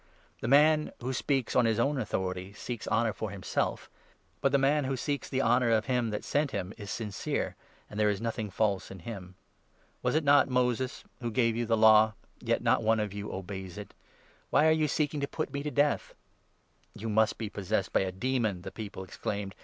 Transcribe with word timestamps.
The 0.39 0.47
man 0.47 0.93
who 0.99 1.13
speaks 1.13 1.55
on 1.55 1.65
his 1.65 1.77
own 1.77 1.99
authority 1.99 2.53
seeks 2.53 2.87
18 2.87 2.91
honour 2.97 3.13
for 3.13 3.29
himself; 3.29 3.87
but 4.41 4.51
the 4.51 4.57
man 4.57 4.85
who 4.85 4.97
seeks 4.97 5.29
the 5.29 5.43
honour 5.43 5.69
of 5.69 5.85
him 5.85 6.09
that 6.09 6.23
sent 6.23 6.49
him 6.49 6.73
is 6.75 6.89
sincere, 6.89 7.55
and 7.87 7.99
there 7.99 8.09
is 8.09 8.19
nothing 8.19 8.49
false 8.49 8.89
in 8.89 8.97
him. 9.01 9.35
Was 10.01 10.19
not 10.23 10.47
it 10.47 10.51
Moses 10.51 11.03
who 11.19 11.29
gave 11.29 11.55
you 11.55 11.67
the 11.67 11.77
Law? 11.77 12.15
Yet 12.39 12.63
not 12.63 12.81
one 12.81 12.99
of 12.99 13.13
you 13.13 13.25
19 13.25 13.39
obeys 13.41 13.77
it! 13.77 13.93
Why 14.49 14.65
are 14.65 14.71
you 14.71 14.87
seeking 14.87 15.19
to 15.19 15.27
put 15.27 15.53
me 15.53 15.61
to 15.61 15.69
death?"'' 15.69 16.15
You 16.95 17.07
must 17.07 17.37
be 17.37 17.47
possessed 17.51 17.93
by 17.93 17.99
a 17.99 18.11
demon!" 18.11 18.61
the 18.63 18.71
people 18.71 19.03
exclaimed. 19.03 19.53